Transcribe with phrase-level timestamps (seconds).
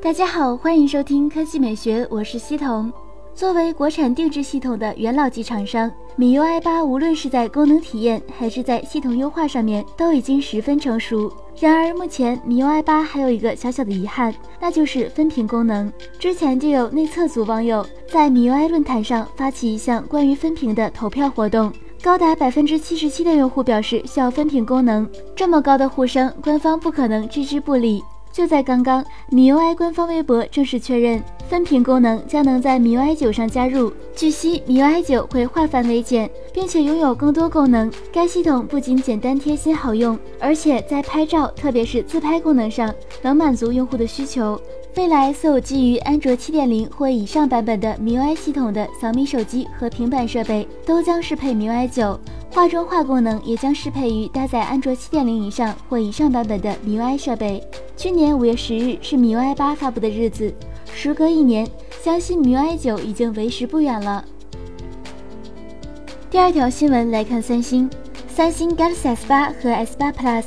[0.00, 2.90] 大家好，欢迎收听科技美学，我是西彤。
[3.34, 11.30] 作为国产定制系统的元老级厂商，米 UI 八无论是在功能体验还是在系统优化上面都已经十分成熟。
[11.58, 15.92] 然而，目前米 UI 八还有一个小小的遗憾，那就是分屏功能。
[16.16, 25.10] 之前就有内测组网友在米 UI 论坛上发起一项关于分屏的投票活动，高达百分之七十七的用户表示需要分屏功能。
[25.34, 28.00] 这么高的呼声，官方不可能置之不理。
[28.38, 33.92] 就在刚刚，，MIUI 官方微博正式确认，分屏功能将能在 MIUI 九上加入。
[34.14, 37.90] 据悉，，MIUI 九会化繁为简，并且拥有更多功能。
[38.12, 44.56] 该系统不仅简单贴心好用，而且在拍照，特别是自拍功能上，能满足用户的需求。
[44.98, 52.18] 未来，所有基于安卓七点零或以上版本的 MIUI 系统的小米手机和平板设备，都将适配 MIUI 九。
[52.50, 57.62] 画中画功能也将适配于搭载安卓七点零以上或以上版本的 MIUI 设备。
[57.96, 60.52] 去年五月十日是 MIUI 八发布的日子，
[60.92, 61.64] 时隔一年，
[62.02, 64.24] 相信 MIUI 九已经为时不远了。
[66.28, 67.88] 第二条新闻来看，三星，
[68.26, 70.42] 三星 Galaxy S 八和 S 八 Plus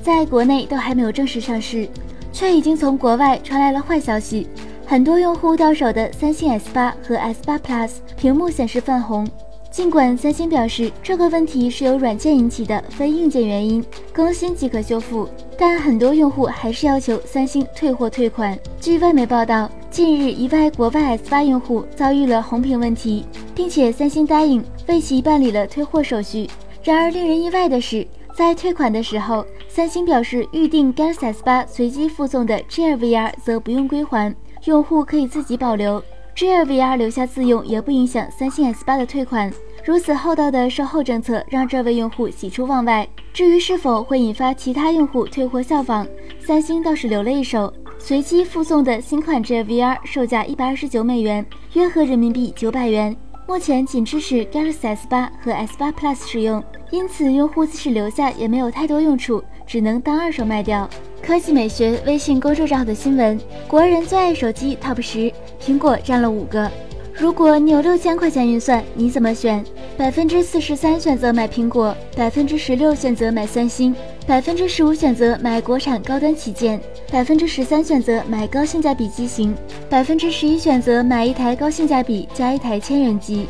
[0.00, 1.88] 在国内都还没有正式上市，
[2.36, 4.46] 却已经从国外传来了坏消息，
[4.84, 9.26] 很多用户到手的三星 S 八和 S 八 Plus 屏幕显示泛红。
[9.70, 18.58] 尽管三星表示这个问题是由软件引起的，非硬件原因，更新即可修复，但很多用户还是要求三星退货退款。
[18.82, 26.46] 据外媒报道，近日一位国外 S8 用户遭遇了红屏问题，并且三星答应为其办理了退货手续。
[26.84, 28.06] 然而令人意外的是，
[28.36, 36.04] 在退款的时候，三星表示预定 Galaxy S8 随机附送的 Gear VR 则不用归还，用户可以自己保留。
[36.36, 39.50] Gear VR 留下自用也不影响三星 S8 的退款。
[39.86, 43.08] 如此厚道的售后政策让这位用户喜出望外。
[43.32, 46.06] 至于是否会引发其他用户退货效仿，
[46.38, 47.72] 三星倒是留了一手。
[47.98, 53.16] 随机附送的新款 Gear VR 售价一百二十九美元，约合人民币九百元。
[53.48, 60.88] 目前仅支持 Galaxy S8 和 S8 Plus 使用，因此用户即使留下也没有太多用处，只能当二手卖掉。
[61.22, 63.38] 科技美学微信公众账号的新闻：
[63.68, 66.68] 国人最爱手机 TOP 十，苹果占了五个。
[67.14, 69.64] 如果你有六千块钱预算，你怎么选？
[69.96, 73.96] 百分之四十三选择买苹果，百分之十六选择买三星，
[74.26, 76.78] 百分之十五选择买国产高端旗舰，
[77.10, 79.56] 百分之十三选择买高性价比机型，
[79.88, 83.48] 百分之十一选择买一台高性价比加一台千元机。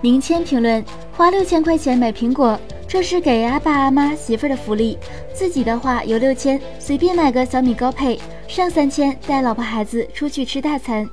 [0.00, 0.82] 明谦评论：
[1.14, 4.96] 花六千块钱买苹果，这是给阿爸阿妈媳妇儿的福利。
[5.34, 11.06] 自己的话有六千，随便买个小米高配，剩三千带老婆孩子出去吃大餐。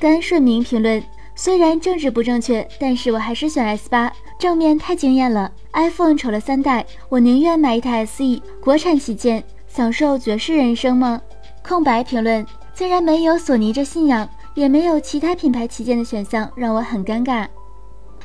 [0.00, 1.00] 甘顺明评论。
[1.40, 5.52] 虽然政治不正确，但是我还是选 S 八，正面太惊艳了。
[5.72, 11.22] iPhone 丑了三代，我宁愿买一台 SE，国产旗舰，享受绝世人生吗？
[11.62, 12.44] 空白评论，
[12.74, 17.46] 竟然没有索尼这信仰，也没有其他品牌旗舰的选项，让我很尴尬。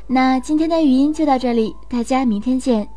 [0.08, 2.88] 那今天的语音就到这里，大家明天见。